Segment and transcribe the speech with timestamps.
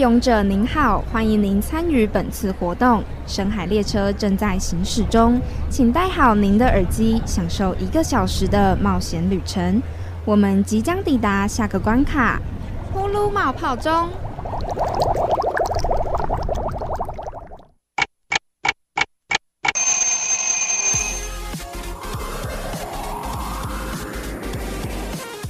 [0.00, 3.04] 勇者您好，欢迎您参与本次活动。
[3.26, 5.38] 深海列车正在行驶中，
[5.68, 9.82] 请戴好您的耳机，享受一个小时的冒险旅程。
[10.24, 12.40] 我们即将抵达下个关卡，
[12.94, 14.08] 呼噜冒泡中。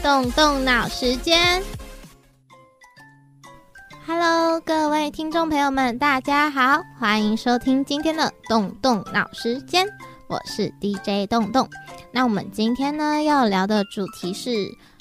[0.03, 1.63] 动动脑时间
[5.13, 9.85] 听众朋友们，大家好，欢迎收听今天的动动脑时间，
[10.29, 11.69] 我是 DJ 动动。
[12.13, 14.51] 那我们今天呢要聊的主题是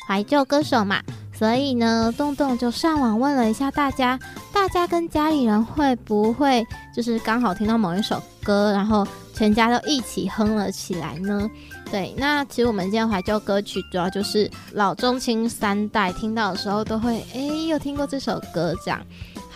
[0.07, 0.99] 怀旧歌手嘛，
[1.31, 4.19] 所以呢，动动就上网问了一下大家，
[4.51, 6.65] 大家跟家里人会不会
[6.95, 11.47] 就是刚好听到某一首歌，然后全家都一起哼了起来呢？
[11.91, 18.99] 对，那其实我们今天怀旧歌曲主要就是老中青三代听到的时候都会，哎，有听过这首歌这样。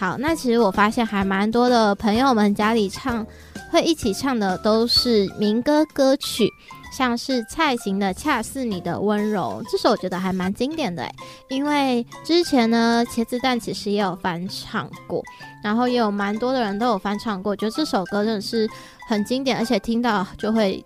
[0.03, 3.25] 好，那其实我发现还蛮多的朋友们家里唱
[3.71, 6.45] 会一起唱的都是民歌歌曲，
[6.91, 11.09] 像是蔡琴的《恰似你的温柔》这首，我觉得还蛮经典的
[11.47, 15.23] 因为之前呢，茄子蛋其实也有翻唱过，
[15.63, 18.69] 然后也有蛮多的人都有翻唱过，觉得这首歌真的是
[19.07, 20.83] 很经典，而且听到就会。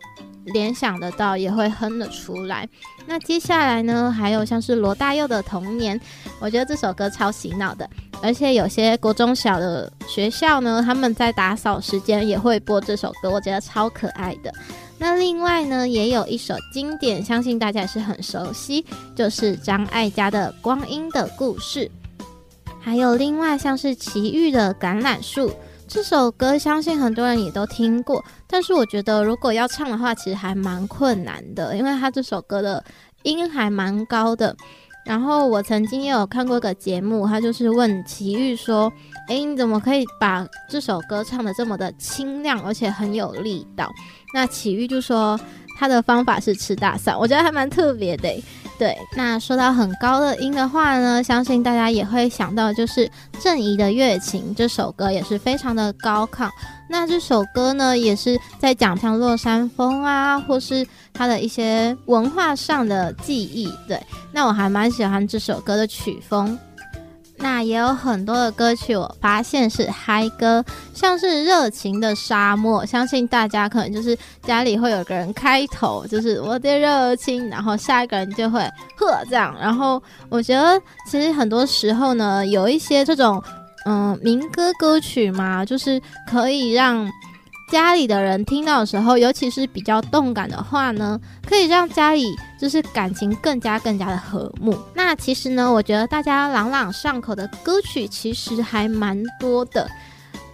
[0.53, 2.67] 联想得到，也会哼得出来。
[3.06, 5.98] 那接下来呢，还有像是罗大佑的《童年》，
[6.40, 7.90] 我觉得这首歌超洗脑的，
[8.22, 14.53] 而且有些国中小的学校呢，他们在打扫时间也会播这首歌，我觉得超可爱的。
[14.98, 21.90] 那另外呢，也有一首经典，相信大家也是很熟悉，就是张艾嘉的《光阴的故事》，
[22.81, 25.50] 还有另外像是齐豫的《橄榄树》。
[25.88, 32.84] 这首歌相信很多人也都听过，但是我觉得如果要唱的话，其实还蛮困难的，因为他这首歌的
[33.24, 34.56] 音还蛮高的。
[35.06, 38.92] 然后我曾经也有看过一个节目，他就是问齐豫说
[39.30, 43.90] ：“诶，你怎么可以把这首歌唱的这么的清亮，而且很有力道？”
[44.36, 45.40] 那齐豫就说
[45.80, 48.30] 他的方法是吃大蒜，我觉得还蛮特别的。
[48.78, 56.48] 对，那说到很高的音的话呢，相信大家也会想到，就是郑怡的《月琴》这首歌也是非常的高亢。
[56.90, 63.68] 那这首歌呢，也是在讲像落山风啊，或是它的一些文化上的记忆。
[63.88, 64.00] 对，
[64.32, 66.58] 那我还蛮喜欢这首歌的曲风。
[67.40, 78.62] 那也有很多的歌曲，我发现是嗨歌，像是《热情的沙漠》，相信大家可能就是家里会有个人开头，就是我的热情，然后下一个人就会
[78.97, 79.56] 呵这样。
[79.62, 83.42] 然后我觉得其实很多时候呢，有一些这种
[83.86, 87.08] 嗯民歌歌曲嘛，就是可以让。
[87.69, 92.23] 家里的人听到的时候，尤其是比较动感的话呢，可以让家里
[92.59, 94.78] 就是感情更加更加的和睦。
[94.94, 99.88] 那其实呢，我觉得大家朗朗上口的歌曲其实还蛮多的。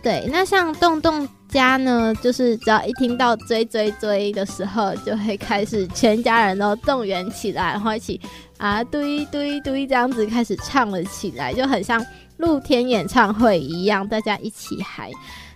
[0.01, 8.19] 对，那像洞洞家呢，就是只要一听到追追追的时候，就会开始全家人都动员起来，然后一起
[8.57, 12.05] 啊堆堆堆这样子开始唱了起来，就很像
[12.37, 15.09] 露天演唱会一样，大家一起嗨。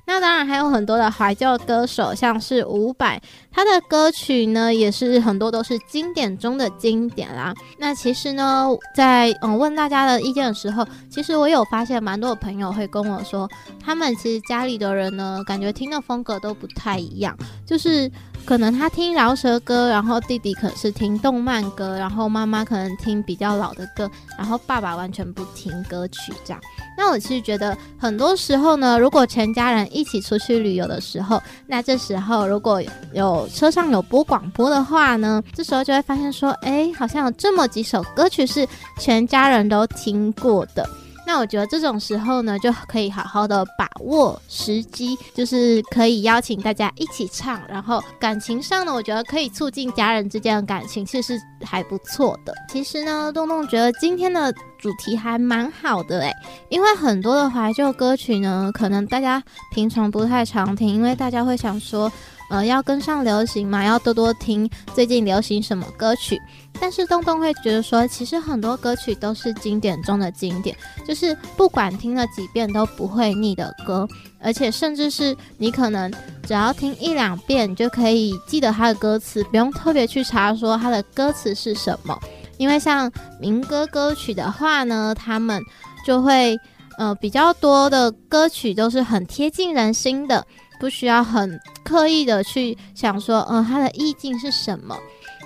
[0.08, 3.20] 那当然还有很多的怀旧歌手，像是伍佰，
[3.52, 7.54] 他的歌曲呢也是很多都是经典中的经典啦。
[7.78, 13.50] 那其实呢，在嗯问大家的意见的时候，其实我有发现蛮多的朋友会跟我说，
[13.84, 18.10] 他们其实家里的人呢，感觉听的风格都不太一样，就是
[18.48, 26.62] 可能他听饶舌歌，然后弟弟可能是听动漫歌，然后妈妈可能听比较老的歌，然后爸爸完全不听歌曲这样。
[26.98, 32.82] 那我其实觉得很多时候呢，如果全家人一起出去旅游的时候，那这时候如果
[33.12, 38.66] 有车上有播广播的话呢，这时候就会发现说，哎，好像有这么几首歌曲是
[38.98, 40.88] 全家人都听过的。
[41.28, 52.54] 那我觉得这种时候呢，就可以好好的把握时机，就是可以邀请大家一起唱，然后感情上呢，我觉得可以促进家人之间的感情，其实还不错的。
[52.70, 56.32] 其实呢，东东觉得今天的主题还蛮好的诶，
[56.70, 59.44] 因为很多的怀旧歌曲呢，可能大家
[59.76, 62.10] 平常不太常听，因为大家会想说。
[62.50, 66.42] 呃，要跟上流行嘛，要多多听最近流行什么歌曲。
[66.80, 70.76] 但是东东会觉得说，其实很多歌曲都是经典中的经典，
[71.08, 74.08] 就是不管听了几遍都不会腻的歌，
[74.40, 76.12] 而且甚至是你可能
[76.44, 82.18] 只要听一两遍，你就可以记得它的歌词，不用特别去查说它的歌词是什么。
[82.58, 85.62] 因为像民歌歌曲的话呢，他们
[86.06, 86.58] 就会
[86.98, 90.46] 呃比较多的歌曲都是很贴近人心的。
[90.80, 94.96] 不需要很刻意的去想说，嗯，它的意境是什么？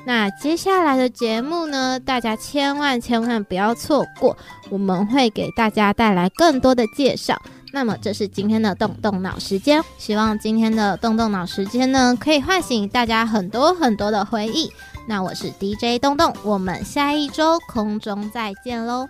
[0.05, 4.35] 那接下来的节目呢，大家千万千万不要错过，
[4.69, 7.39] 我们会给大家带来更多的介绍。
[7.73, 14.69] 那么这是今天的动动脑时间，希望今天的动动脑时间呢，可以唤醒大家很多很多的回忆。
[15.07, 19.07] 那我是 DJ 动动，我们下一周空中再见喽。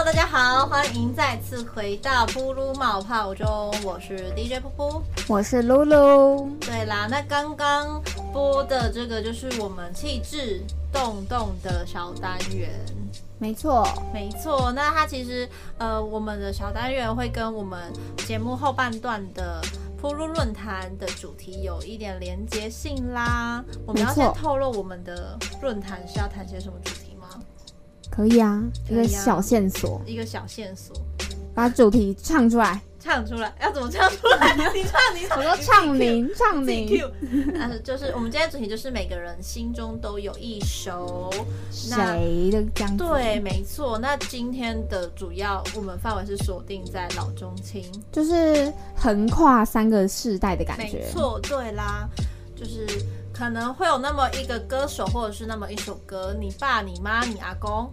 [0.00, 3.46] Hello，大家好，欢迎再次回到噗噜冒泡中，
[3.84, 6.48] 我是 DJ 噗噗，我是露露。
[6.58, 8.02] 对啦，那刚刚
[8.32, 12.70] 播的这个就是我们气质动动的小单元，
[13.38, 14.72] 没错，没错。
[14.72, 17.92] 那它其实呃，我们的小单元会跟我们
[18.26, 19.60] 节目后半段的
[20.00, 23.62] 噗噜论坛的主题有一点连接性啦。
[23.84, 26.99] 我们要先透露我们的论坛是要谈些什么主题。
[28.10, 30.94] 可以啊，一个小线索，一个小线索，
[31.54, 34.54] 把主题唱出来，唱出来，要怎么唱出来？
[34.74, 37.00] 你唱，你我说唱名，唱名。
[37.54, 41.32] 呃，就是我们今天主题就是每个人心中都有一首
[41.70, 43.98] 谁的这样对，没错。
[43.98, 50.98] 那今天的主要我们范围是锁定在老中青，就是横跨三个世代的感觉。
[50.98, 52.08] 没错，对啦，
[52.56, 52.86] 就是。
[53.40, 57.90] 可能会有那么一个歌手，或者是那么一首歌，你爸、你妈、你阿公，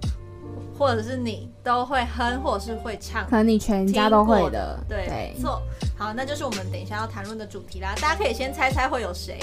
[0.78, 4.78] 或者是你都会哼，或者是会唱，可能你全家都会的。
[4.90, 5.62] 对，没错。
[5.98, 7.96] 好，那就是我们等一下要谈论的主题啦。
[8.02, 9.40] 大家可以先猜猜会有谁？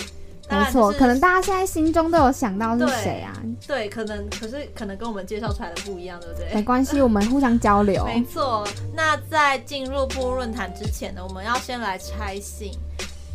[0.51, 3.33] 没错，可能大家现在心中都有想到是谁啊？
[3.67, 6.55] 对，可能，可是可能跟我们介绍出来的不一样，对不对？
[6.55, 8.05] 没关系，我们互相交流。
[8.05, 8.63] 没错。
[8.95, 12.73] 那在进入布论坛之前呢，我们要先来拆信。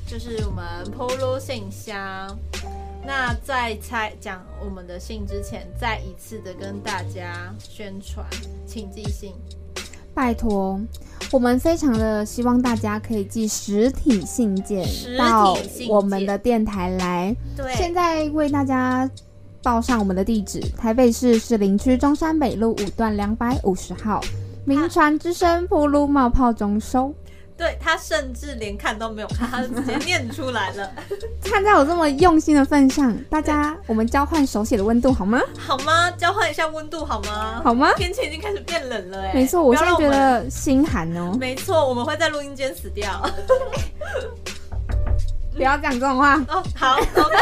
[0.09, 2.35] 就是我们 Polo 信箱。
[3.05, 8.25] 那在猜讲我们的信之前，再一次的跟大家宣传，
[8.65, 9.33] 请寄信，
[10.15, 10.81] 拜托，
[11.31, 14.83] 我们非常的希望大家可以寄实体信件
[15.15, 15.55] 到
[15.87, 17.35] 我们的电台来。
[17.55, 19.07] 对，现在为大家
[19.61, 24.19] 报上我们的地址：台北市士林区中山北路五段两百五十号，
[24.65, 27.13] 名传之声铺路冒泡中收。
[27.59, 30.89] 对他甚至连看都没有看，他直接 念出来了。
[31.43, 35.41] 看在我这么用心的份上，大家我们交换手写的温度好吗？
[35.57, 36.09] 好吗？
[36.11, 37.61] 交换一下温度好吗？
[37.61, 37.91] 好吗？
[37.97, 39.33] 天气已经开始变冷了哎。
[39.33, 41.35] 没错，我现在觉得心寒哦。
[41.37, 43.21] 没错，我们会在录音间死掉。
[45.59, 46.63] 不要讲这种话哦。
[46.73, 47.35] 好，OK，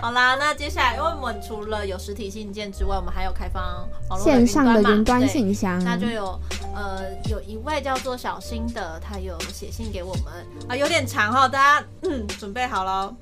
[0.00, 3.86] 好啦，那接下来，因为我们除了有实体信件之外，我们还有开放
[4.18, 6.40] 线上的云端信箱，那就有
[6.74, 10.32] 呃有一位叫做小新的，他有写信给我们
[10.70, 13.14] 啊，有点长哈，大家嗯准备好了。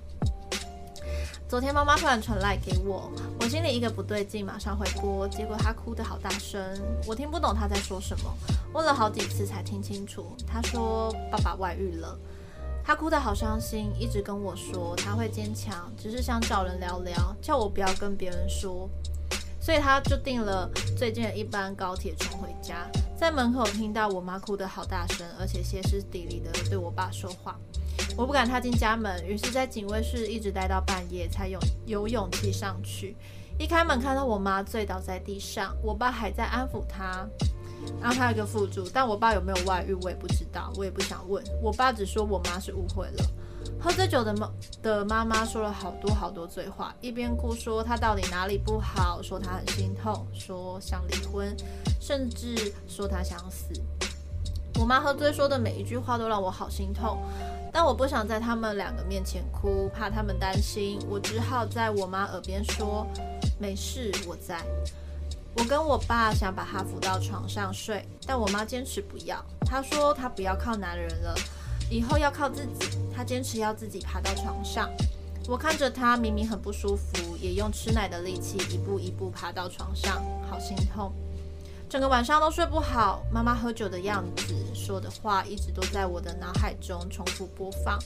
[1.49, 6.63] 昨天妈妈突然传来给我，我心里一个不对劲，马上回拨，结果她哭得好大声，
[7.09, 8.33] 我听不懂她在说什么，
[8.73, 12.17] 问了好几次才听清楚，她说爸爸外遇了。
[12.89, 18.89] 他哭得好伤心，一直跟我说他会坚强，只是想找人聊聊，叫我不要跟别人说。
[19.61, 27.59] 所以他就订了最近的一班高铁冲回家，在门口听到我妈哭得好大声，而且歇斯底里的对我爸说话。
[28.17, 33.15] 我不敢踏进家门，于是，在警卫室一直待到半夜，才有有勇气上去。
[33.59, 37.29] 一开门看到我妈醉倒在地上，我爸还在安抚她。
[38.01, 41.43] 然后他有一个附注，但我爸有没有外遇我也不知道，我也不想问。
[41.63, 43.25] 我爸只说我妈是误会了。
[43.81, 44.51] 喝醉酒的妈
[44.83, 51.57] 的妈妈说了好多好多醉话，一边哭说她到底哪里不好，说她很心痛，说想离婚，
[52.01, 53.67] 甚至说她想死。
[54.81, 57.19] 我妈喝醉说的每一句话都让我好心痛，
[57.73, 63.07] 但我不想在他们两个面前哭，怕他们担心，我只好在我妈耳边说
[63.59, 64.65] 没事，我在。
[65.59, 69.45] 我跟我爸想把他扶到床上睡，但我妈坚持不要。
[69.67, 71.35] 她说她不要靠男人了，
[71.91, 72.97] 以后要靠自己。
[73.13, 74.89] 她坚持要自己爬到床上。
[75.49, 81.13] 我看着她明明很不舒服，也用吃奶的力气一步一步爬到床上，好心痛。
[81.89, 83.25] 整个晚上都睡不好。
[83.33, 87.99] 妈妈喝酒的样子，说的话一直都在我的脑海中重复播放。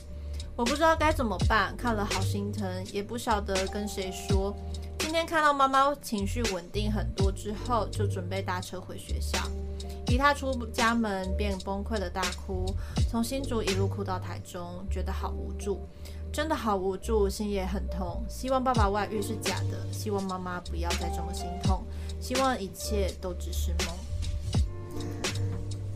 [0.55, 4.55] 我不知道该怎么办，看了好心疼，也不晓得跟谁说。
[4.99, 9.39] 今天看到妈妈情绪稳定很多之后，就准备搭车回学校。
[10.07, 12.65] 一踏出家门便崩溃的大哭，
[13.09, 15.87] 从新竹一路哭到台中，觉得好无助，
[16.31, 18.23] 真的好无助，心也很痛。
[18.29, 21.83] 希望爸爸外遇是假的，希望妈妈不要再这么心痛，
[22.21, 24.02] 希望一切都只是梦。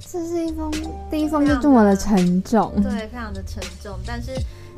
[0.09, 0.71] 这是一封
[1.11, 3.97] 第一封就这么的沉重，对，非常的沉重。
[4.05, 4.31] 但是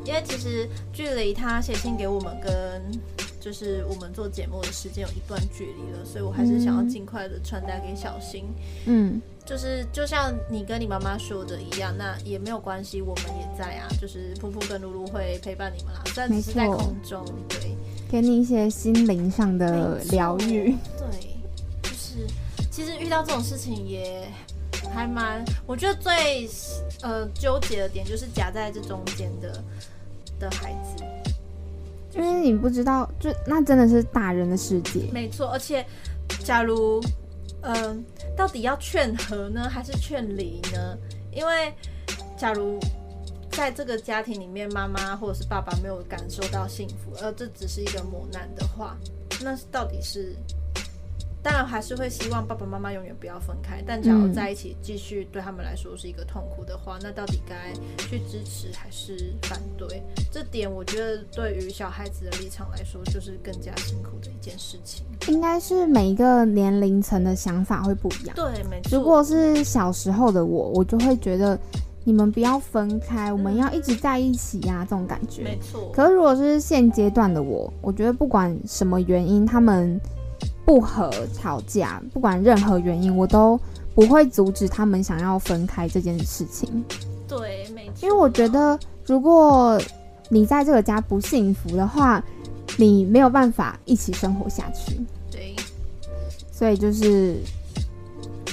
[0.04, 2.82] 因为其实距离他写信给我们跟
[3.40, 8.44] 就是我们做节目的时间有一段距离了，所以我还是想要尽快的传达给小新。
[8.86, 13.88] 嗯，就是就像你跟你妈妈说的一样，那也没有关系，我们也在啊。
[14.00, 17.76] 就是噗噗跟露露会陪伴你们啦，虽然只是在空中，对
[18.10, 20.74] 给你一些心灵上的疗愈。
[20.98, 21.30] 对，
[21.82, 22.26] 就是
[22.70, 24.28] 其实遇到这种事情也
[24.92, 26.48] 还蛮，我觉得最
[27.02, 29.62] 呃纠结的点就是夹在这中间的
[30.38, 31.04] 的孩子。
[32.14, 35.08] 因为你不知道，就那真的是大人的世界。
[35.12, 35.86] 没错，而且
[36.44, 37.00] 假如，
[37.62, 38.04] 嗯、
[38.36, 40.98] 到底要劝和呢，还是劝离呢？
[41.32, 41.72] 因为
[42.36, 42.80] 假如
[43.52, 48.96] 在这个家庭里面，妈妈或者是爸爸没有感受到幸福，而这只是一个磨难的话，
[49.42, 50.34] 那到底是？
[51.42, 57.72] 当然还是会希望爸爸妈妈永远不要分开，但假如嗯在一起继续对他们来说是一个痛苦的话，那到底该
[58.04, 60.02] 去支持还是反对？
[60.30, 65.04] 这点我觉得对于小孩子的立场来说，就是更加辛苦的一件事情。
[65.28, 68.36] 应该是每一个年龄层的想法会不一样。
[68.36, 68.98] 对，没错。
[68.98, 71.58] 如果是小时候的我，我就会觉得
[72.04, 75.42] 你们不要分开，我们要一直在一起呀、这种感觉。
[75.42, 79.98] 没错，可是如果是现阶段的我，我觉得不管什么原因，他们
[80.64, 83.58] 不和吵架，不管任何原因，我都
[83.94, 86.84] 不会阻止他们想要分开这件事情。
[87.26, 87.92] 对，没错。
[88.02, 89.80] 因为我觉得，如果
[90.28, 92.22] 你在这个家不幸福的话，
[92.76, 95.00] 你没有办法一起生活下去。
[95.30, 95.56] 对，
[96.52, 97.38] 所以就是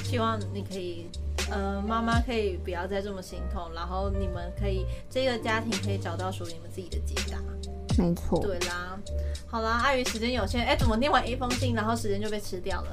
[0.03, 1.05] 希望你可以，
[1.51, 7.37] 呃，妈妈可以不要再这么心痛，然后你们可以这个家庭可以找到属于你们自己的解答。
[7.97, 8.39] 没错。
[8.39, 8.97] 对啦，
[9.47, 12.87] 好啦，碍于时间有限，哎，怎么念完一封信，然后时间就被吃掉了？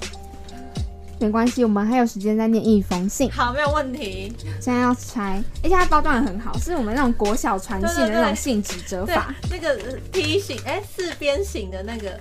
[1.21, 3.31] 没关系，我们还有时间再念一封信。
[3.31, 4.33] 好，没有问题。
[4.61, 12.19] 现在要拆，而且它包装的很好，是我们那种国小传信的那种信纸折对法。，那个呃梯形，哎，四边形的那个，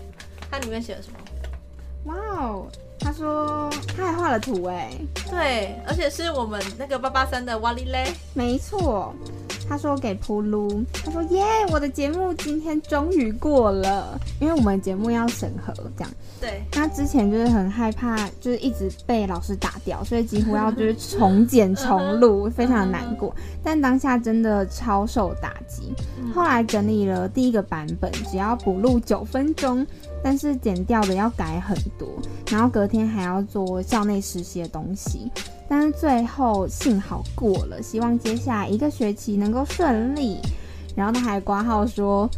[0.52, 1.18] 它里面写了什么？
[2.06, 2.68] 哇哦，
[3.00, 4.92] 他说他还画了图哎，
[5.30, 8.14] 对，而且是我们那个八八三的瓦力嘞。
[8.34, 9.14] 没错。
[9.68, 16.14] 他说给铺路，他说耶，我的节目今天终于过了，因为我们节目要审核这样。
[16.40, 23.34] 对，他之前就是很害怕，就是一直被老师打掉，所以几乎要就是重剪重录，非常的难过。
[23.64, 25.94] 但当下真的超受打击。
[26.34, 29.86] 后来整理了第一个版本，只要补录九分钟，
[30.24, 32.08] 但是剪掉的要改很多，
[32.50, 35.30] 然后隔天还要做校内实习的东西。
[35.68, 40.40] 但是最后幸好过了，希望接下来一个学期能够顺利。
[40.96, 42.30] 然后他还挂号说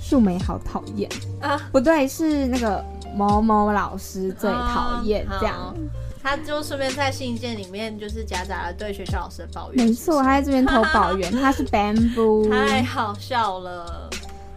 [0.00, 1.08] 树莓好讨厌
[1.40, 2.82] 啊，不对，是那个
[3.14, 5.74] 某某老师最讨厌啊这样。
[6.22, 9.86] 他就顺便在信件里面就是夹杂了对学校老师的抱怨。
[9.86, 12.50] 没错，他在这边投抱怨， 他是 bamboo。
[12.50, 14.08] 太好笑了。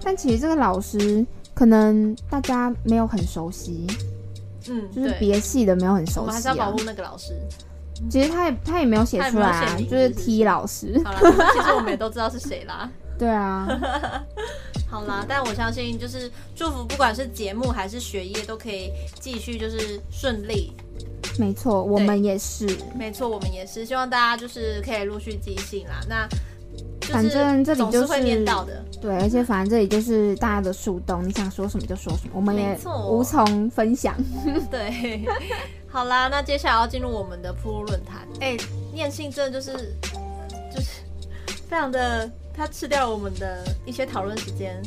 [0.02, 3.88] 但其实这个老师可能大家没有很熟悉，
[4.68, 6.80] 嗯，就是，别系的没有很熟悉啊们还是要保护。
[6.84, 7.34] 那个老师。
[8.10, 11.00] 其实他也他也没有写出来啊就是 T 老师。
[11.06, 11.20] 好了，
[11.54, 12.90] 其实我们也都知道是谁啦。
[13.18, 13.68] 对啊，
[14.90, 18.92] 好啦，但我相信就是祝福，不管是节目还是学业，都可以
[19.22, 20.74] 继续就是顺利。
[21.38, 22.68] 没错，我们也是。
[22.96, 26.02] 没错，我们也是希望大家就是可以陆续寄信啦。
[26.10, 26.53] 那就是
[27.14, 28.84] 反正这里就是总会念到的。
[29.00, 32.78] 对，而且反正这里就是大家的树洞，你想说什么就说什么，我们也
[33.10, 34.16] 无从分享。
[34.72, 35.26] 对，
[35.88, 38.28] 好啦，那接下来要进入我们的铺路论坛。
[38.40, 38.58] 哎、
[38.94, 39.74] 念信真的就是
[40.74, 41.02] 就是
[41.70, 44.82] 非常的，它吃掉了我们的一些讨论时间。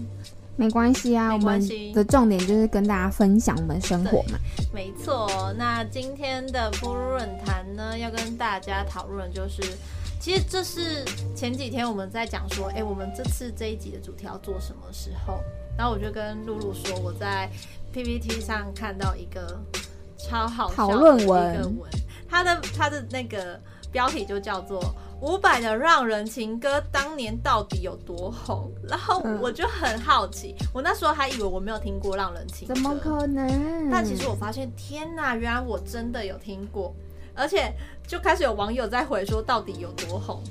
[0.56, 4.38] 没关系啊，我们的重点就是跟大家分享我们生活嘛。
[4.72, 9.62] 没错，那今天的铺路论坛呢，要跟大家讨论的就是。
[10.26, 11.04] 其实这是
[11.36, 15.38] 前几天我们在讲说，哎、我们这次这一集的主题要做什么时候？
[15.78, 17.48] 然后我就跟露露说，我在
[17.92, 19.56] PPT 上看到一个
[20.18, 21.90] 超好笑讨的一个论文文，
[22.28, 23.60] 它的它的那个
[23.92, 24.82] 标题就叫做
[25.22, 33.88] “伍佰的让人情歌当年到底有多红”，然后嗯我就很好奇，我那时候还以为我没有听过让人情歌，怎么可能？
[33.92, 36.92] 但其实我发现，天哪，原来我真的有听过，
[37.36, 37.72] 而且
[38.06, 40.42] 就开始有网友在回说到底有多红。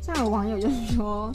[0.00, 1.30] 像有网友就是说。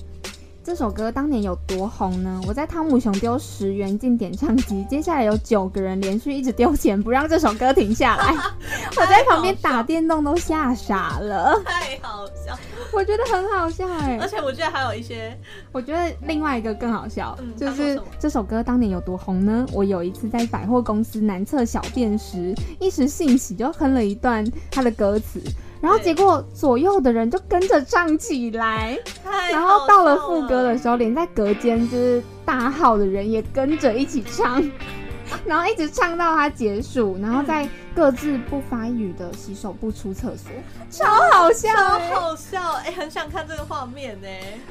[0.63, 2.39] 这首歌当年有多红呢？
[2.47, 8.33] 我在汤姆熊丢十元进点唱机，接下来有九个人连续一直丢钱，不让这首歌停下来。
[8.95, 12.57] 我在旁边打电动都吓傻了，太好笑，
[12.93, 15.37] 我觉得很好笑哎、而且我觉得还有一些，
[15.73, 19.65] 我觉得另外一个更好笑，嗯就是这首歌当年有多红呢？
[19.73, 25.41] 我有一次在百货公司男厕小便时，一时兴起就哼了一段他的歌词，
[25.83, 34.63] 然后结果左右的人就跟着唱起来，太然后到了副歌的时候，连在隔间就是大号的人也跟着一起唱，
[35.43, 40.53] 然后一直唱到它结束，然后再各自不发一语的洗手不出厕所，
[40.89, 44.27] 超好笑、超欸，好笑，哎、很想看这个画面呢。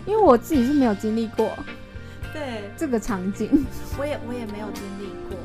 [0.06, 1.50] 因为我自己是没有经历过
[2.32, 3.66] 对，这个场景，
[3.98, 5.36] 我也我也没有经历过。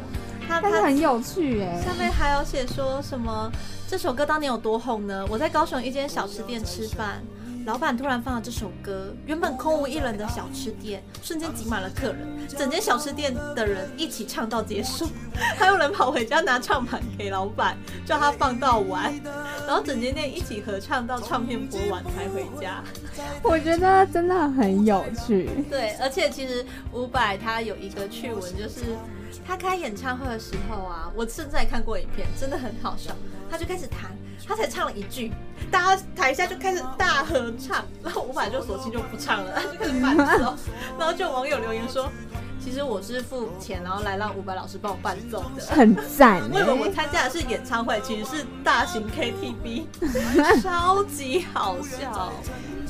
[0.48, 3.52] 他他很有趣哎、上面还有写说什么？
[3.88, 5.26] 这首歌当年有多红呢？
[5.30, 7.24] 我在高雄一间小吃店吃饭，
[7.66, 15.08] 老板突然放了这首歌，原本空无一人的小吃店瞬间挤满了客人，整间小吃店的人一起唱到结束，
[15.58, 19.14] 还有人跑回家拿唱盘给老板，叫他放到完，
[19.66, 22.84] 然后整间店一起合唱到唱片播完才回家。
[23.42, 25.50] 我觉得真的很有趣。
[25.70, 28.98] 对，而且其实伍佰他有一个趣闻，就是
[29.46, 33.12] 他开演唱会的时候啊，我甚至还看过影片，真的很好笑。
[33.50, 34.12] 他就开始弹，
[34.46, 35.32] 他才唱了一句，
[35.72, 40.54] 大家台下就开始大合唱，然后伍佰就索性就不唱了，他 就开始伴奏，
[41.00, 42.12] 然后就有网友留言说。
[42.60, 45.64] 其实我是付钱，然后来让伍佰老师帮我伴奏的。
[45.68, 49.86] 很赞为什么我哎、参加的是演唱会，其实是大型 KTV，
[50.62, 52.34] 超级好笑。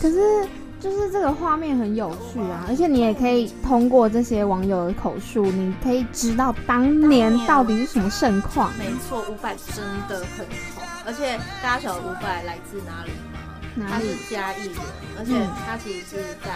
[0.01, 0.47] 可是
[0.89, 8.71] 就是这个画面很有趣啊，而且你也可以通过这些网友的口述，你可以知道当年到底是什么盛况。
[8.77, 13.39] 没错，伍佰真的很红，而且大家晓得伍佰来自哪里吗？
[13.75, 14.77] 他哪里是嘉义人，
[15.19, 16.49] 而且嗯他其实是在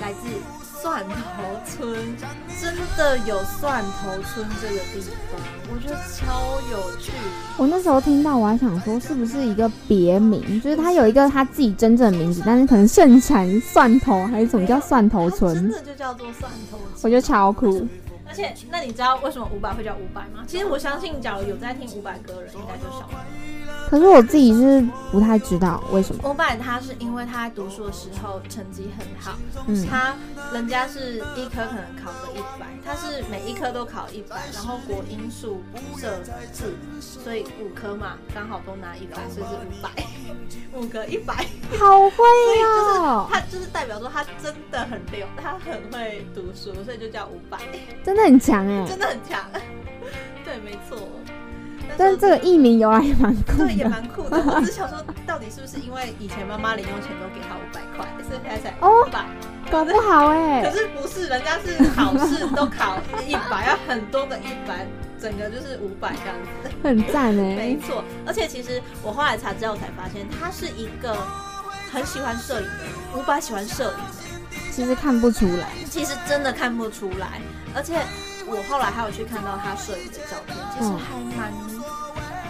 [0.00, 0.28] 来自
[0.80, 1.92] 蒜头村，
[2.60, 5.40] 真的有蒜头村这个地方，
[5.72, 7.10] 我觉得超有趣。
[7.56, 16.90] 我那时候听到，我还想说是不是一个别名，就是他有一个他自己真正的名字，但是可能盛产蒜头还是怎么叫蒜头村真村，的就叫做蒜头村。
[17.02, 17.86] 我觉得超酷。
[18.28, 20.44] 而且，那你知道为什么伍佰会叫伍佰吗？
[20.46, 23.16] 其实我相信，假如有在听伍佰歌的人，应该就晓得。
[23.88, 26.28] 可是我自己是不太知道为什么。
[26.28, 30.14] 伍佰他是因为他在读书的时候成绩很好，嗯，他
[30.52, 35.62] 人家是一科可能考个一百，他是每一科都考一百，然后国英数
[35.96, 36.20] 社
[36.52, 39.90] 字，所以五科嘛刚好都拿一百，所以是五百，
[40.78, 41.34] 五个一百，
[41.78, 47.58] 好会所以就是哦，他就是代表说他真的很溜，他很会读书，所以就叫五百，
[48.04, 48.84] 真的很强哎。
[48.88, 49.42] 真的很强。
[50.44, 50.98] 对，没错。
[51.96, 59.24] 但是这个艺名由来也蛮酷的对也的蛮酷的，我只是想说，到底是不是因为以前妈妈零用钱都给他五百块，所以他才哦五百？
[59.70, 60.72] 搞不好哎可哎。
[60.72, 64.86] 是不是，人家是考试都考一百，要很多个一百，
[65.20, 66.70] 整个就是五百这样子。
[66.82, 71.16] 很赞哎没，错，而且其实我后来查资料才发现，他是一个
[71.92, 75.68] 很喜欢摄影的人，伍佰喜欢摄影，其实看不出来。
[75.90, 77.40] 其实真的看不出来。
[77.74, 78.00] 而且
[78.50, 81.52] 我后来还有去看到他摄影的照片，其实嗯还蛮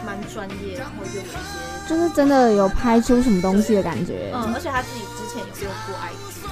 [0.07, 4.31] 蛮专业，然后又有一些就是真的有拍出什么东西的感觉。
[4.35, 6.49] 嗯，而且他自己之前有用过 IG。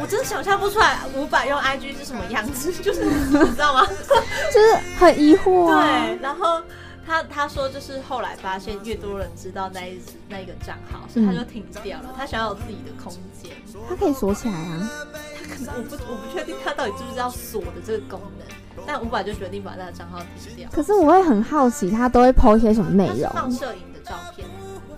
[0.00, 3.86] 我真的想象不出来五百用 IG 是什么样子，就是你知道吗？
[4.52, 5.82] 就是很疑惑啊。
[5.82, 6.62] 对，然后
[7.06, 12.14] 他他说就是后来发现越多人知道那一只那一个账号，所以他就停掉了。
[12.16, 13.12] 他想要有自己的空
[13.42, 13.52] 间，
[13.88, 14.90] 他可以锁起来啊。
[15.34, 20.68] 他可能我不我不确定他到底知不知道锁的这个功能，但五百就决定把他的账号停掉。
[20.72, 23.50] 可是我会很好奇，他都会 PO 一些什么内容放？
[23.50, 24.46] 摄影的照片，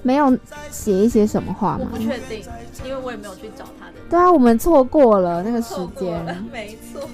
[0.03, 0.37] 没有
[0.71, 2.03] 写一些什么话吗我不？
[2.03, 2.47] 确定，
[2.85, 3.95] 因为我也没有去找他的。
[4.11, 7.09] 对啊，我们错过了那个时间。，没错。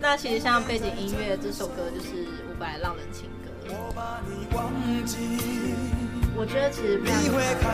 [0.00, 3.24] 那其实像背景音乐这首歌就是伍佰《浪人情
[3.94, 4.00] 歌》，
[6.36, 7.10] 我觉得其实非
[7.62, 7.72] 常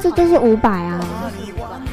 [0.00, 1.30] 这就是五百啊，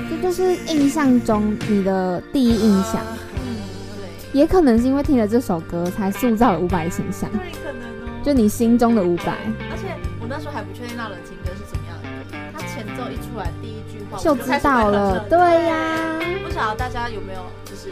[0.10, 3.02] 这就是印象中你的第一印象，
[3.36, 3.58] 嗯，
[3.98, 8.20] 对，也可能是因为听了这首歌才塑造了五百的形象，对，可能哦。
[8.24, 9.38] 就你心中的五百。
[9.72, 15.20] 而且我那时候还不确定《那人情歌》是怎么样的歌，它前奏一出来，第一句话就知道了。
[15.30, 17.90] 对呀、不晓得大家有没有就是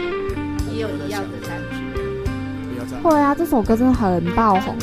[0.73, 1.86] 也有一样的感觉？
[3.03, 4.75] 会啊，这首歌真的很爆红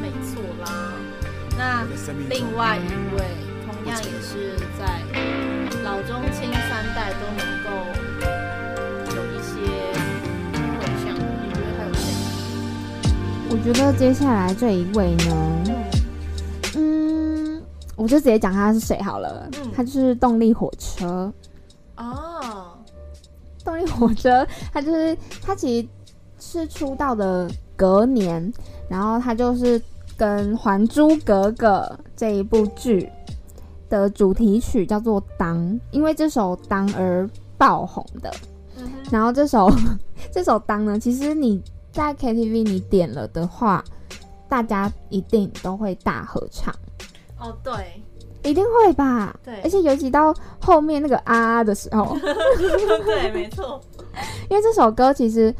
[0.00, 0.92] 没错啦。
[1.56, 1.84] 那
[2.28, 2.80] 另外一
[3.14, 3.22] 位
[3.64, 5.00] 同样也是在
[5.82, 7.68] 老中青三代都能够
[9.14, 9.52] 有一些
[10.78, 12.02] 回响，你觉得还有谁？
[13.50, 15.30] 我觉得接下来这一位呢，
[16.76, 17.62] 嗯，
[17.96, 19.48] 我就直接讲他是谁好了。
[19.58, 21.32] 嗯他就是动力火车。
[21.96, 22.78] 哦，
[23.64, 25.88] 动力火车，他就是他其实
[26.38, 28.52] 是出道的隔年，
[28.88, 29.80] 然后他就是
[30.16, 31.80] 跟《还珠格格》
[32.16, 33.10] 这一部剧
[33.88, 35.58] 的主题曲叫做《当》，
[35.90, 38.32] 因为这首《当》而爆红的。
[38.76, 39.70] 嗯，然后这首
[40.32, 43.82] 这首《当》呢，其实你在 KTV 你点了的话，
[44.48, 46.74] 大家一定都会大合唱。
[47.38, 48.02] 哦，对，
[48.42, 49.34] 一定会吧？
[49.44, 52.16] 对而且尤其到后面那个啊啊的时候，
[53.04, 53.80] 对，没错，
[54.50, 55.54] 因为这首歌其实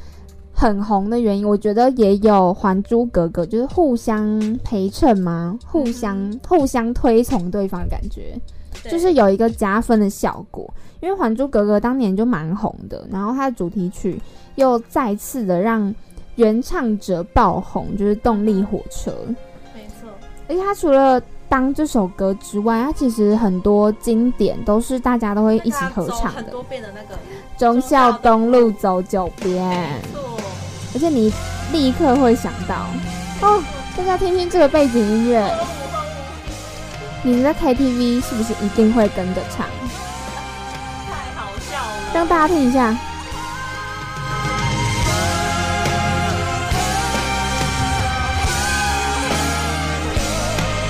[0.55, 8.39] 很红的原因，我觉得也有《还珠格格》，就是互相陪衬嘛，互相互相推崇对方的感觉，
[8.85, 10.73] 就是有一个加分的效果。
[11.01, 14.19] 因为《还珠格格》当年就蛮红的，然后它的主题曲
[14.55, 15.95] 又再次的让
[16.37, 19.13] 原唱者爆红，就是动力火车。
[19.75, 20.09] 没错，
[20.49, 26.41] 而且它除了当这首歌之外，它其实很多经典都是大家都会一起合唱的。
[26.41, 27.21] 很多遍的那个，
[27.59, 30.23] 忠孝东路走九遍，没错，
[30.95, 31.33] 而且你
[31.73, 32.87] 立刻会想到
[33.43, 33.61] 哦，
[33.97, 35.53] 大家听听这个背景音乐，
[37.23, 39.67] 你们在 KTV 是不是一定会跟着唱？
[41.07, 41.97] 太好笑了。
[42.15, 42.97] 让大家听一下。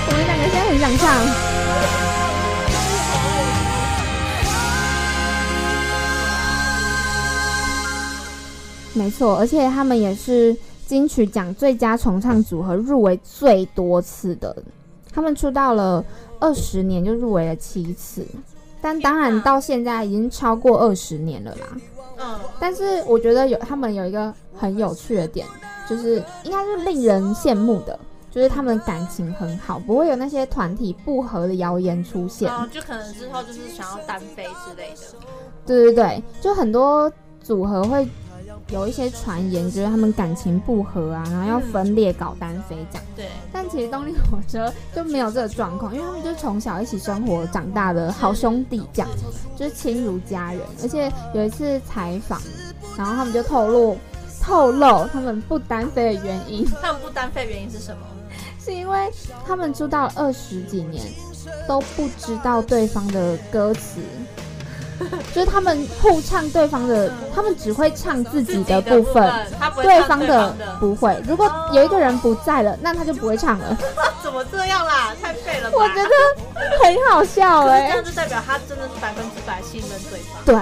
[0.07, 1.44] 我们两个现在很想唱。
[8.95, 14.57] 没错，而且他们也是金曲奖最佳重唱组合入围最多次的。
[15.13, 16.05] 他们出道了
[16.41, 18.27] 二十年，就入围了七次，
[18.81, 21.67] 但当然到现在已经超过二十年了啦。
[22.19, 25.47] 嗯，但是我觉得有他们有一个很有趣的点，
[25.89, 27.99] 就是应该是令人羡慕的，
[28.31, 32.49] 就是他们感情很好，不会有那些团体不和的谣言出现。
[32.49, 35.19] 哦就可能之后就是想要单飞之类的。
[35.67, 38.09] 对对对，就很多组合会
[38.69, 43.05] 有一些传言，就是他们感情不和啊，然后要分裂搞单飞这样。
[43.15, 49.09] 对，但其实动力火车就没有这个状况，因为他们就是从小一起生活长大的好兄弟，这样
[49.55, 50.61] 就是亲如家人。
[50.83, 52.41] 而且有一次采访，
[52.97, 53.99] 然后他们就透露
[54.41, 58.07] 透露他们不单飞的原因， 他们不单飞原因是什么？
[58.59, 59.11] 是因为
[59.47, 61.05] 他们出道二十几年
[61.69, 64.01] 都不知道对方的歌词。
[65.35, 69.33] 就是他们互唱对方的，他们只会唱自己的部分，
[69.83, 70.55] 对方的。
[70.79, 71.21] 不会。
[71.27, 73.77] 如果有一个人不在了，那他就不会唱了。
[74.23, 75.15] 怎么这样啦？
[75.23, 75.77] 太废了吧！
[75.79, 76.11] 我觉得
[76.83, 80.43] 很好笑哎、这样就代表他真的是百分之百信任对方。
[80.45, 80.55] 对，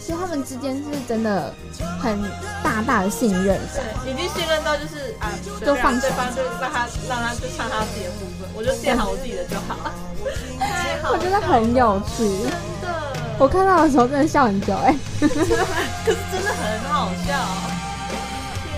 [0.00, 1.52] 所以他们之间是真的
[2.00, 2.18] 很
[2.62, 3.84] 大大的信任感。
[4.04, 5.32] 对，已经信任到就是啊，
[5.64, 9.90] 就放手对方就让他让他就唱他自己的部分，我就练好我自己的就好。
[10.58, 12.42] 太好我觉得很有趣，
[12.80, 13.09] 真的，
[13.40, 17.34] 我看到的时候真的笑很久哎、 可是真的很好笑。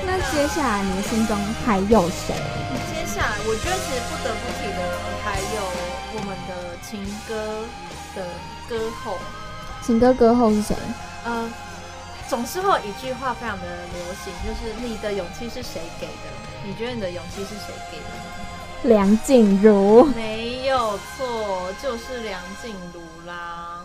[0.07, 2.33] 那接下来你的心中还有谁？
[2.95, 4.79] 接下来，我觉得其实不得不提的
[5.25, 5.67] 还有
[6.15, 7.65] 我们的情歌
[8.15, 8.23] 的
[8.69, 9.19] 歌后，
[9.85, 10.77] 情歌歌后是谁？
[11.25, 11.51] 呃，
[12.29, 16.31] 总是会有一句话非常的流行，就是你的勇气是谁给的？
[16.65, 18.95] 你觉得你的勇气是谁给的？
[18.95, 20.05] 梁静茹。
[20.15, 23.81] 没有错，就是梁静茹啦。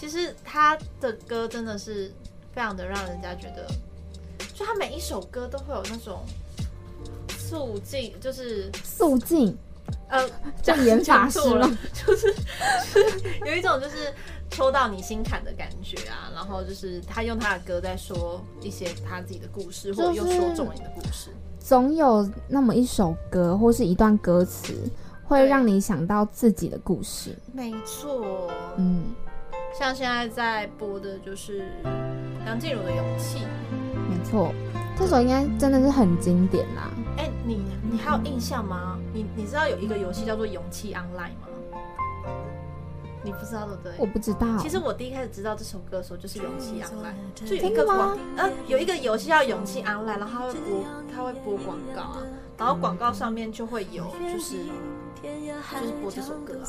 [0.00, 2.10] 其实他的歌真的是
[2.54, 3.66] 非常的让人家觉得，
[4.54, 6.24] 就他每一首歌都会有那种
[7.36, 9.54] 肃静，就是肃静，
[10.08, 10.26] 呃，
[10.62, 11.78] 正言法师了吗？
[11.92, 12.32] 就是
[12.94, 14.10] 就是有一种就是
[14.50, 16.32] 戳到你心坎的感觉啊。
[16.34, 21.28] 然后就是他用他的歌在说一些他自己的故事，或者又说中了你的故事。
[21.58, 24.72] 总有那么一首歌或是一段歌词，
[25.24, 27.36] 会对让你想到自己的故事。
[27.52, 29.04] 没错，嗯，
[29.78, 31.64] 像现在在播的就是
[32.44, 33.38] 梁静茹的《勇气》。
[34.08, 34.52] 没错，
[34.98, 36.90] 这首应该真的是很经典啦。
[37.16, 38.98] 哎、你你还有印象吗？
[39.12, 41.04] 你你知道有一个游戏叫做《勇气 Online》
[41.40, 41.48] 吗？
[43.22, 43.92] 你不知道对不对？
[43.98, 52.22] 我不知道，其实我第一开始知道这首歌的时候，就是《勇气 Online》，就有一个广呃有一个游戏叫《勇气 Online》，然后它会播它会播广告啊，
[52.56, 54.56] 然后广告上面就会有就是
[55.22, 56.66] 就是播这首歌啊，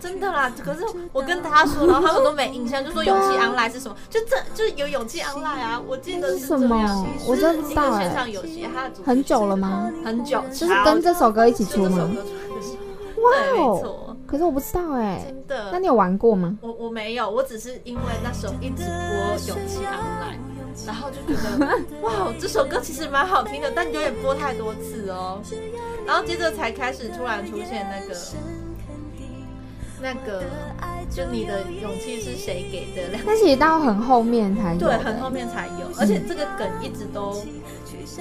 [0.00, 0.50] 真的啦。
[0.64, 0.80] 可是
[1.12, 3.96] 我跟大家说，然后他们都没印象，就说《勇气 Online》是什么？
[4.08, 7.06] 就这就是有《勇气 Online》啊， 我记得是是什么这样。
[7.26, 9.92] 我真的不知道哎就是一个线上游戏，它的主题很久了吗？
[10.04, 12.10] 很久，就是跟这首歌一起出吗？
[13.18, 13.78] 哇哦！
[13.82, 15.70] 错，可是我不知道哎，真的。
[15.72, 16.56] 那你有玩过吗？
[16.62, 20.36] 我我没有，我只是因为那时候一直播《勇气 Online》，
[20.86, 21.66] 然后就觉得
[22.02, 25.40] 哇，这首歌其实蛮好听的，但有点播太多次哦。
[26.06, 28.16] 然后接着才开始突然出现那个
[30.00, 30.42] 那个，
[31.10, 33.08] 就你的勇气是谁给的？
[33.08, 37.42] 两那其实到很后面才有，对，很后面才有，而且这个梗一直都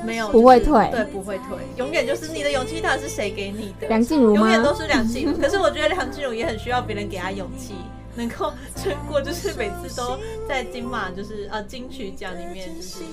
[0.05, 3.87] 没有、不会退对，不会退，永远就是你的勇气到底是谁给你的？
[3.87, 4.35] 梁静茹？
[4.35, 5.37] 永远都是梁静茹。
[5.37, 7.75] 可是我觉得梁静茹也很需要别人给她勇气，
[8.15, 10.17] 能够撑过，就是每次都
[10.47, 13.03] 在金马，就是呃金曲奖里面就是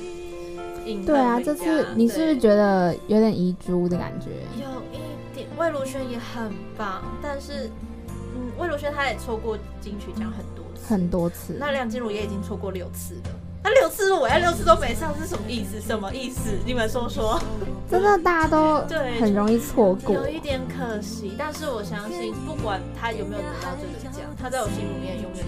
[0.86, 4.30] 赢对啊，这次你是不是对觉得有点遗珠的感觉？
[4.60, 5.46] 有一点？
[5.56, 7.70] 魏如萱也很棒，但是
[8.08, 13.30] 嗯，魏如萱她也错过金曲奖很多次，很多次，那梁静茹也已经错过六次了。
[13.64, 15.80] 那六次我要六次都没上是什么意思？
[15.80, 16.50] 什么意思？
[16.66, 17.40] 你们说说。
[17.88, 20.14] 真的大家都对很容易错过。
[20.14, 25.44] 有一点可惜，但是我相信，不管他有没有得到这个奖，他在我心里面永远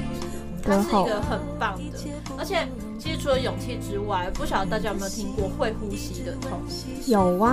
[0.63, 1.99] 都是他是一个很棒的。
[2.37, 2.69] 而且，
[3.05, 6.59] 其实除了勇气之外，不晓得大家有没有听过会呼吸的痛？
[7.07, 7.53] 有啊。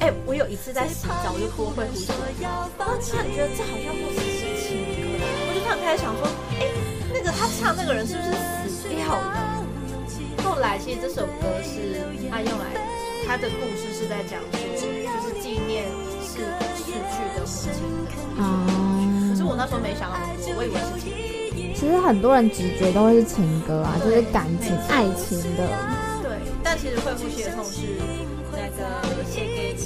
[0.00, 2.08] 哎、我有一次在洗澡，我就播会呼吸，
[2.40, 2.64] 然后
[2.96, 4.80] 突然觉得这好像不只是情
[5.12, 6.24] 歌，我就突然开始想说，
[6.56, 6.72] 哎、
[7.12, 8.32] 那个他唱那个人是不是
[8.72, 9.60] 死掉了？
[10.42, 12.00] 后来其实这首歌是
[12.32, 12.80] 他用来，
[13.28, 14.88] 他的故事是在讲说，就
[15.20, 15.84] 是纪念
[16.24, 16.48] 逝
[16.80, 17.76] 逝去的母亲
[18.08, 18.40] 的。
[18.40, 18.64] 哦、
[19.28, 21.35] 可是我那时候没想那么多，我以为是情歌。
[21.78, 25.68] 其实很多人直觉都会是情歌啊，就是感情、爱情的。
[26.22, 27.82] 对，但其实会呼吸的痛是
[28.50, 29.84] 那个写给你的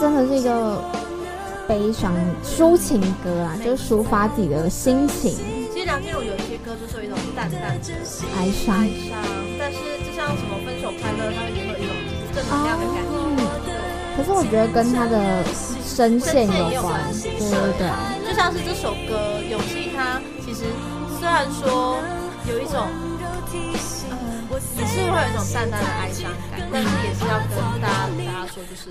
[0.00, 0.82] 真的是一个
[1.68, 5.36] 悲伤抒情歌啊，就是抒发自己的心情。
[5.72, 7.92] 其实梁静茹有一些歌就是有一种淡淡的。
[8.36, 8.80] 哀伤。
[8.80, 9.22] 哀伤，
[9.58, 13.12] 但是就像什么分手快乐，它也会有一种就是正能量的感觉。
[14.16, 15.44] 可是我觉得跟他的
[15.84, 18.21] 声线有关，对对对。
[18.32, 20.60] 就像是这首歌《勇气》，它其实
[21.20, 22.00] 虽然说
[22.48, 22.88] 有一种，
[23.52, 28.88] 嗯，也是会有一种淡淡的哀伤感，但是也是要跟大家大家说，就是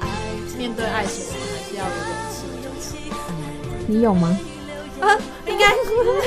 [0.59, 1.91] 面对爱情，我们还是要有
[2.61, 2.85] 勇气。
[3.87, 4.37] 你有吗？
[5.01, 5.73] 啊，应该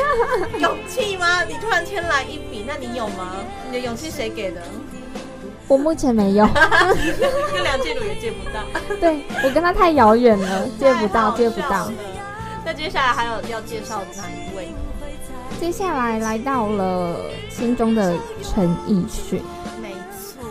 [0.59, 1.45] 勇气吗？
[1.45, 3.37] 你突然间来一笔，那你有吗？
[3.69, 4.61] 你的勇气谁给的？
[5.69, 6.49] 我目前没有，
[7.53, 8.61] 跟梁静茹也借不到。
[9.01, 11.93] 对我跟他太遥远了，借不到，借不到。
[12.75, 14.69] 那接下来还有要介绍哪一位？
[15.61, 19.41] 接下来来到了心中的陈奕迅。
[19.81, 20.43] 没错。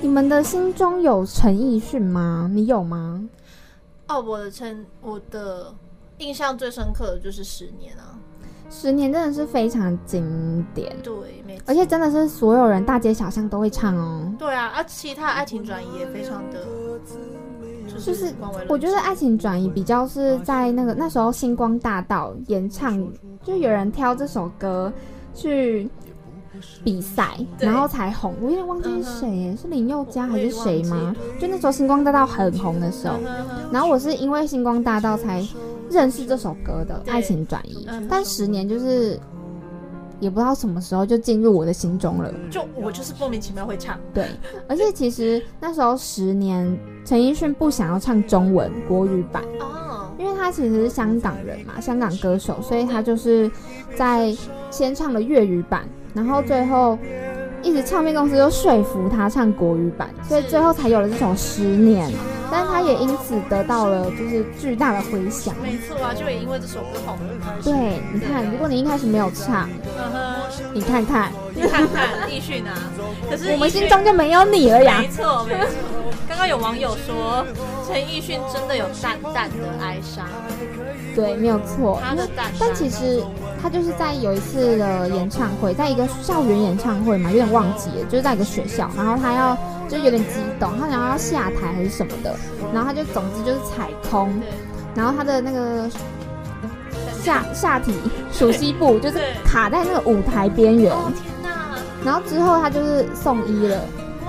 [0.00, 2.50] 你们的心中有陈奕迅吗？
[2.52, 3.28] 你有吗？
[4.08, 5.72] 哦，我的陈，我的
[6.18, 8.14] 印象最深刻的就是《十年》啊，
[8.68, 11.14] 《十年》真的是非常经典，对，
[11.46, 11.64] 没错。
[11.66, 14.32] 而且真的是所有人大街小巷都会唱哦。
[14.38, 16.58] 对啊，而其他爱情转移也非常的，
[17.98, 18.34] 就是
[18.68, 23.06] 我觉得爱情转移比较是在那个那时候星光大道演唱，
[23.42, 24.92] 就有人挑这首歌
[25.34, 25.88] 去
[26.84, 28.34] 比赛，然后才红。
[28.40, 31.14] 我有点忘记是谁耶，是林宥嘉还是谁吗？
[31.40, 33.18] 就那时候星光大道很红的时候，
[33.72, 35.42] 然后我是因为星光大道才
[35.90, 39.18] 认识这首歌的《爱情转移嗯》，但十年就是
[40.20, 42.32] 也不知道什么时候就进入我的心中了。
[42.50, 44.26] 就我就是莫名其妙会唱，对，
[44.68, 53.50] 而且其实那时候十年，陈奕迅不想要唱中文国语版，哦，因为他其实是香港人嘛，香港歌手，所以他就是
[53.96, 54.34] 在
[54.70, 56.98] 先唱了粤语版，然后最后
[57.66, 62.08] 一直唱片公司就说服他唱国语版，所以最后才有了这首《十年》，
[62.48, 65.52] 但是他也因此得到了就是巨大的回响。
[65.60, 67.54] 没错啊，就也因为这首歌红了嘛。
[67.64, 69.68] 对，你看，如果你一开始没有唱，
[70.72, 72.72] 你看看，你看看奕迅啊，
[73.28, 75.08] 可是我们心中就没有你了呀没。
[75.08, 75.66] 错没错。
[76.28, 77.46] 刚刚有网友说，
[77.86, 80.26] 陈奕迅真的有淡淡的哀伤，
[81.14, 82.00] 对，没有错。
[82.02, 82.52] 他的淡淡。
[82.58, 83.22] 但其实
[83.62, 89.56] 他就是在有一次的演唱会，在一个校园演唱会嘛，有点忘记了，就是在一个学校，然后他要
[89.88, 92.34] 就有点激动，他想要下台还是什么的，
[92.74, 94.32] 然后他就总之就是踩空，
[94.94, 95.88] 然后他的那个
[97.22, 97.94] 下下体
[98.32, 100.92] 属膝部就是卡在那个舞台边缘，
[102.04, 103.80] 然后之后他就是送医了。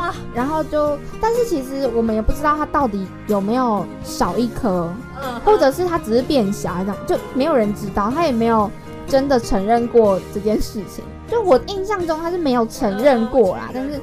[0.07, 4.89] 哇，然后就，但是其实我们也不知道他到底有没有少一颗，
[5.21, 8.71] 嗯，或者是他只是变小这样，就没有人知道，他也没有
[9.05, 11.03] 真的承认过这件事情。
[11.29, 13.99] 就我印象中他是没有承认过啦，但是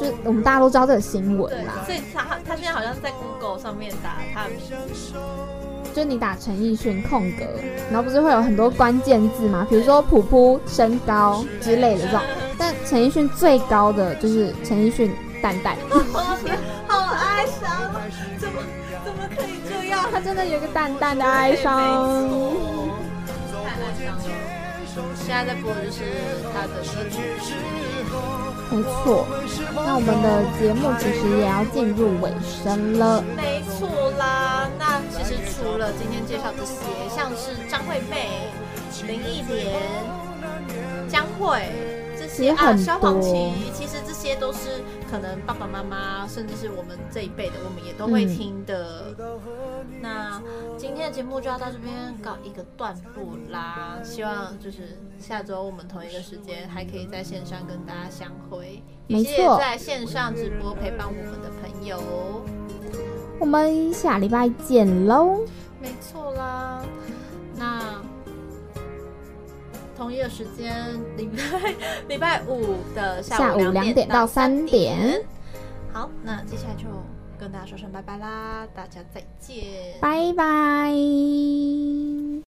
[0.00, 4.58] 就我们大家都知道这个新闻啦，，所以他他现在好像在 Google 上面打他的名
[4.94, 5.12] 字，
[5.92, 7.44] 就你打陈奕迅空格，
[7.90, 12.20] 然后不是会有很多关键字嘛，比如说普普身高之类的这种，
[12.60, 15.10] 但陈奕迅最高的就是陈奕迅
[15.42, 15.74] 蛋蛋，
[16.86, 17.90] 好哀伤，
[18.38, 18.60] 怎么
[19.02, 20.06] 怎么可以这样？
[20.12, 21.78] 他真的有一个淡淡的哀伤。
[21.78, 21.88] 太哀
[24.04, 24.20] 伤了。
[25.14, 26.02] 现在在播的就是
[26.52, 27.54] 他的歌曲，
[28.70, 29.26] 没错，
[29.74, 33.22] 那我们的节目其实也要进入尾声了。
[33.34, 34.68] 没错啦。
[34.78, 38.50] 那其实除了今天介绍这些，像是张惠妹、
[39.06, 39.80] 林忆莲、
[41.08, 41.62] 江蕙
[42.48, 49.14] 啊，其实很萧煌多奇，其实这些都是可能爸爸妈妈，甚至是我们这一辈的，我们也都会嗯听的。
[50.00, 50.40] 那
[50.78, 53.98] 今天的节目就要到这边告一个段落啦。
[54.02, 62.00] 希望就是下周我们同一个时间还可以在线上跟大家相会，谢谢错在线上直播陪伴我们的朋友。
[63.38, 65.40] 我们下礼拜见喽！
[65.80, 66.82] 没错啦，
[67.56, 67.80] 那
[70.00, 71.74] 同一的时间，礼拜
[72.08, 75.22] 礼拜五的下下午两两点到三三点。
[75.92, 76.86] 好，那接下来就
[77.38, 79.62] 跟大家说声拜拜啦，大家再见，
[80.00, 80.90] 拜拜。